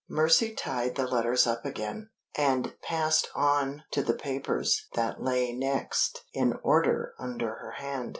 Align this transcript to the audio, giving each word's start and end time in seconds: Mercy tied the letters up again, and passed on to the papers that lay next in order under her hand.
Mercy 0.09 0.51
tied 0.55 0.95
the 0.95 1.05
letters 1.05 1.45
up 1.45 1.63
again, 1.63 2.09
and 2.35 2.73
passed 2.81 3.29
on 3.35 3.83
to 3.91 4.01
the 4.01 4.15
papers 4.15 4.87
that 4.95 5.21
lay 5.21 5.51
next 5.53 6.23
in 6.33 6.53
order 6.63 7.13
under 7.19 7.53
her 7.53 7.71
hand. 7.77 8.09